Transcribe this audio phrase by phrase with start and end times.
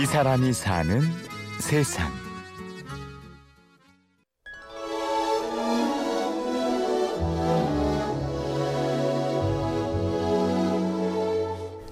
[0.00, 1.02] 이 사람이 사는
[1.58, 2.08] 세상.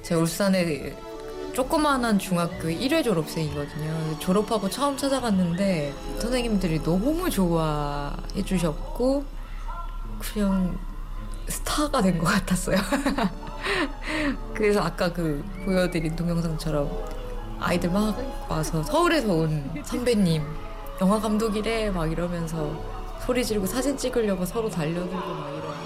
[0.02, 0.94] 제가 울산에
[1.52, 4.18] 조그마한 중학교 1회 졸업생이거든요.
[4.18, 9.24] 졸업하고 처음 찾아갔는데 선생님들이 너무 좋아해 주셨고
[10.20, 10.78] 그냥
[11.48, 12.76] 스타가 된 것 같았어요.
[14.54, 17.15] 그래서 아까 그 보여드린 동영상처럼
[17.60, 18.16] 아이들 막
[18.48, 20.42] 와서 서울에서 온 선배님
[21.00, 22.70] 영화 감독이래 막 이러면서
[23.24, 25.76] 소리 지르고 사진 찍으려고 서로 달려들고 막 이러고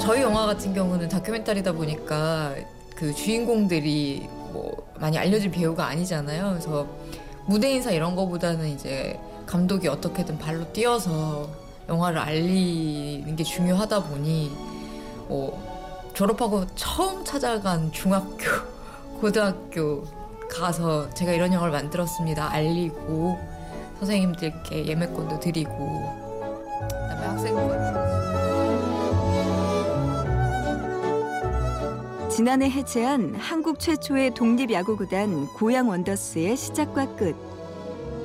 [0.00, 2.54] 저희 영화 같은 경우는 다큐멘터리다 보니까
[2.96, 6.50] 그 주인공들이 뭐 많이 알려진 배우가 아니잖아요.
[6.50, 6.86] 그래서
[7.46, 11.48] 무대 인사 이런 거보다는 이제 감독이 어떻게든 발로 뛰어서
[11.88, 14.50] 영화를 알리는 게 중요하다 보니
[15.28, 18.36] 뭐 졸업하고 처음 찾아간 중학교,
[19.20, 20.02] 고등학교
[20.48, 22.50] 가서 제가 이런 영화를 만들었습니다.
[22.50, 23.38] 알리고
[23.98, 25.70] 선생님들께 예매권도 드리고
[26.90, 27.80] 그다음에 학생들
[32.30, 37.36] 지난해 해체한 한국 최초의 독립야구구단 고양 원더스의 시작과 끝.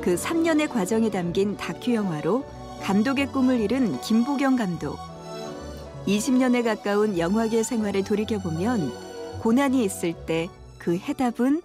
[0.01, 2.45] 그 3년의 과정이 담긴 다큐 영화로
[2.81, 4.97] 감독의 꿈을 이룬 김보경 감독.
[6.07, 8.93] 20년에 가까운 영화계 생활을 돌이켜보면
[9.41, 10.47] 고난이 있을 때
[10.85, 11.63] 그 해답은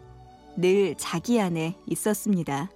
[0.57, 2.71] 늘 자기 안에 있었습니다.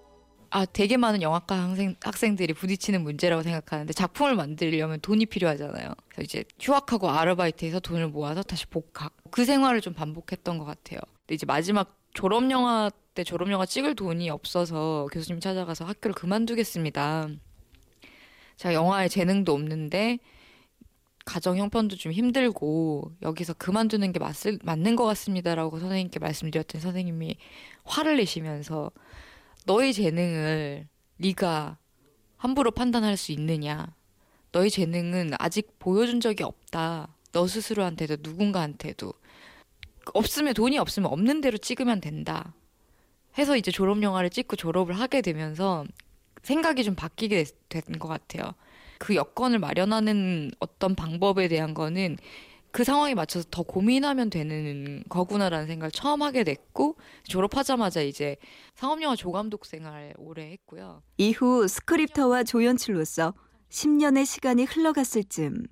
[0.51, 5.95] 아, 되게 많은 영화과 학생, 학생들이 부딪히는 문제라고 생각하는데 작품을 만들려면 돈이 필요하잖아요.
[6.09, 9.15] 그래서 이제 휴학하고 아르바이트해서 돈을 모아서 다시 복학.
[9.31, 11.01] 그 생활을 좀 반복했던 것 같아요.
[11.21, 17.27] 근데 이제 마지막 졸업 영화 때 졸업 영화 찍을 돈이 없어서 교수님 찾아가서 학교를 그만두겠습니다.
[18.59, 20.19] 제가 영화에 재능도 없는데
[21.25, 27.37] 가정 형편도 좀 힘들고 여기서 그만두는 게 맞을, 맞는 것 같습니다라고 선생님께 말씀드렸더니 선생님이
[27.85, 28.91] 화를 내시면서
[29.67, 31.79] 너의 재능을 네가
[32.37, 33.95] 함부로 판단할 수 있느냐?
[34.53, 37.09] 너의 재능은 아직 보여준 적이 없다.
[37.33, 39.13] 너 스스로한테도 누군가한테도
[40.13, 42.55] 없으면 돈이 없으면 없는 대로 찍으면 된다.
[43.39, 45.85] 해서 이제 졸업 영화를 찍고 졸업을 하게 되면서
[46.43, 48.53] 생각이 좀 바뀌게 된 것 같아요.
[48.99, 52.17] 그 여건을 마련하는 어떤 방법에 대한 거는
[52.71, 58.37] 그 상황에 맞춰서 더 고민하면 되는 거구나라는 생각을 처음 하게 됐고 졸업하자마자 이제
[58.75, 61.03] 상업영화 조감독 생활 오래 했고요.
[61.17, 63.35] 이후 스크립터와 조연출로서
[63.71, 65.67] 10년의 시간이 흘러갔을 즈음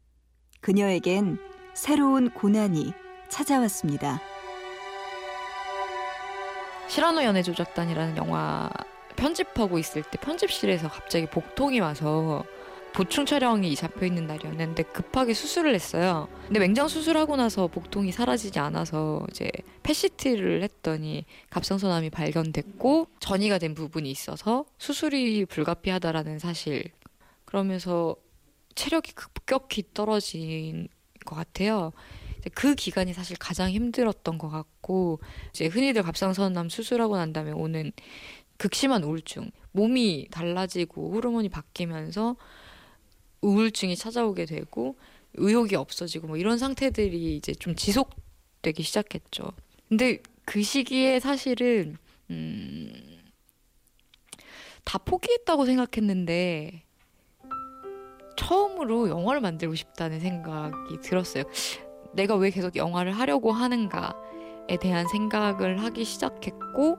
[0.61, 1.39] 그녀에겐
[1.75, 2.93] 새로운 고난이
[3.29, 4.21] 찾아왔습니다.
[6.87, 8.71] 시라노 연애 조작단이라는 영화
[9.17, 12.45] 편집하고 있을 때 편집실에서 갑자기 복통이 와서
[12.95, 16.29] 보충 촬영이 잡혀 있는 날이었는데 급하게 수술을 했어요.
[16.47, 19.51] 근데 맹장 수술하고 나서 복통이 사라지지 않아서 이제
[19.83, 26.85] 패시트를 했더니 갑상선암이 발견됐고 전이가 된 부분이 있어서 수술이 불가피하다라는 사실.
[27.47, 28.17] 그러면서
[28.75, 30.89] 체력이 급격히 떨어진
[31.25, 31.93] 것 같아요.
[32.55, 35.21] 그 기간이 사실 가장 힘들었던 것 같고
[35.51, 37.93] 이제 흔히들 갑상선암 수술하고 난 다음에 오는
[38.59, 42.37] 극심한 우울증, 몸이 달라지고 호르몬이 바뀌면서
[43.43, 44.97] 우울증이 찾아오게 되고
[45.35, 49.53] 의욕이 없어지고 뭐 이런 상태들이 이제 좀 지속되기 시작했죠.
[49.89, 51.97] 근데 그 시기에 사실은
[52.31, 52.93] 음,
[54.85, 56.83] 다 포기했다고 생각했는데
[58.37, 61.45] 처음으로 영화를 만들고 싶다는 생각이 들었어요.
[62.15, 66.99] 내가 왜 계속 영화를 하려고 하는가에 대한 생각을 하기 시작했고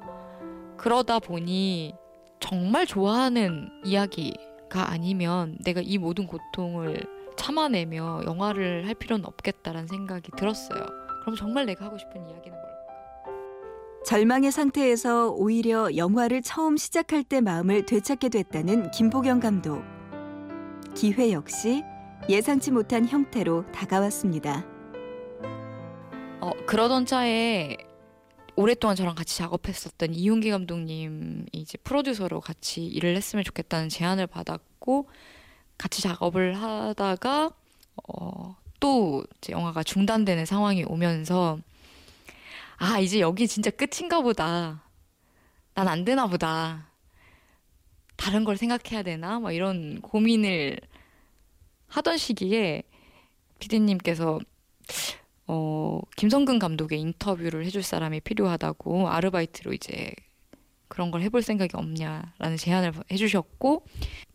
[0.77, 1.93] 그러다 보니
[2.39, 4.33] 정말 좋아하는 이야기
[4.73, 7.05] 가 아니면 내가 이 모든 고통을
[7.37, 10.83] 참아내며 영화를 할 필요는 없겠다라는 생각이 들었어요.
[11.21, 14.03] 그럼 정말 내가 하고 싶은 이야기는 뭘까?
[14.03, 19.83] 절망의 상태에서 오히려 영화를 처음 시작할 때 마음을 되찾게 됐다는 김보경 감독.
[20.95, 21.83] 기회 역시
[22.27, 24.65] 예상치 못한 형태로 다가왔습니다.
[26.41, 27.77] 어, 그러던 차에
[28.55, 34.72] 오랫동안 저랑 같이 작업했었던 이윤기 감독님이 이제 프로듀서로 같이 일을 했으면 좋겠다는 제안을 받았고
[35.77, 37.51] 같이 작업을 하다가
[38.07, 41.59] 어, 또 영화가 중단되는 상황이 오면서
[42.77, 44.83] 아 이제 여기 진짜 끝인가 보다.
[45.73, 46.91] 난 안 되나 보다.
[48.15, 49.39] 다른 걸 생각해야 되나?
[49.39, 50.79] 막 이런 고민을
[51.87, 52.83] 하던 시기에
[53.59, 54.39] 피디님께서
[55.47, 60.11] 어, 김성근 감독의 인터뷰를 해줄 사람이 필요하다고 아르바이트로 이제
[60.87, 63.85] 그런 걸 해볼 생각이 없냐라는 제안을 해주셨고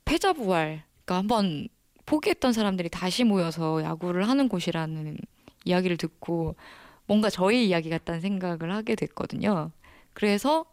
[0.08, 1.68] 패자 부활 그러니까 한번
[2.06, 5.18] 포기했던 사람들이 다시 모여서 야구를 하는 곳이라는
[5.66, 6.56] 이야기를 듣고
[7.04, 9.70] 뭔가 저희 이야기 같다는 생각을 하게 됐거든요.
[10.14, 10.64] 그래서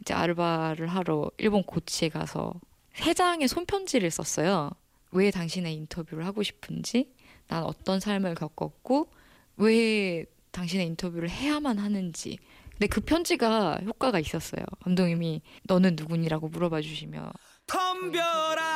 [0.00, 2.54] 이제 아르바를 하러 일본 고치에 가서
[2.94, 4.70] 세 장의 손편지를 썼어요.
[5.12, 7.12] 왜 당신의 인터뷰를 하고 싶은지,
[7.46, 9.08] 난 어떤 삶을 겪었고,
[9.56, 12.38] 왜 당신의 인터뷰를 해야만 하는지.
[12.70, 14.64] 근데 그 편지가 효과가 있었어요.
[14.82, 17.30] 감독님이 너는 누구니라고 물어봐 주시며
[17.66, 18.67] 덤벼라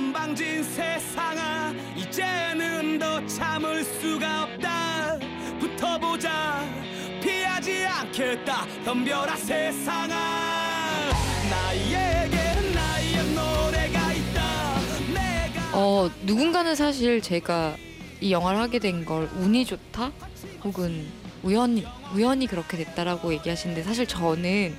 [0.00, 5.18] 건방진 세상아 이제는 더 참을 수가 없다.
[5.58, 6.62] 붙어보자.
[7.22, 8.66] 피하지 않겠다.
[8.84, 10.14] 덤벼라 세상아.
[11.48, 12.36] 나에게
[12.74, 14.78] 나의 노래가 있다.
[15.14, 17.76] 내가 어 누군가는 사실 제가
[18.20, 20.12] 이 영화를 하게 된 걸 운이 좋다?
[20.62, 21.06] 혹은
[21.42, 24.76] 우연히 우연히 그렇게 됐다라고 얘기하시는데 사실 저는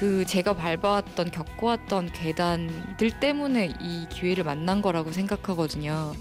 [0.00, 6.14] 그 제가 밟아왔던 겪어왔던 계단들 때문에 이 기회를 만난 거라고 생각하거든요.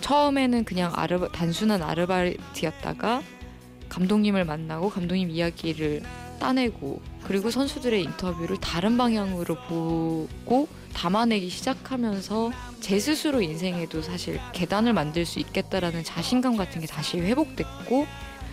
[0.00, 3.22] 처음에는 그냥 아르바, 단순한 아르바이트였다가
[3.88, 6.02] 감독님을 만나고 감독님 이야기를
[6.40, 15.26] 따내고 그리고 선수들의 인터뷰를 다른 방향으로 보고 담아내기 시작하면서 제 스스로 인생에도 사실 계단을 만들
[15.26, 18.04] 수 있겠다라는 자신감 같은 게 다시 회복됐고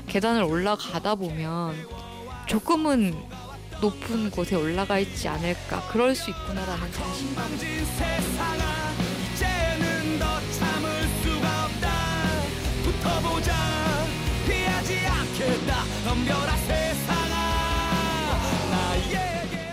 [0.06, 1.74] 계단을 올라가다 보면
[2.45, 3.15] 조금은
[3.81, 7.57] 높은 곳에 올라가 있지 않을까 그럴 수 있구나라는 자신감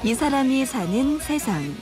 [0.07, 1.75] 이 사람이 사는 세상.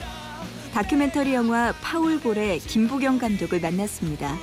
[0.72, 4.38] 다큐멘터리 영화 파울볼의 김보경 감독을 만났습니다.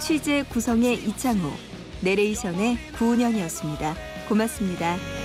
[0.00, 1.52] 취재 구성의 이창호,
[2.00, 3.94] 내레이션의 구은영이었습니다.
[4.28, 5.15] 고맙습니다.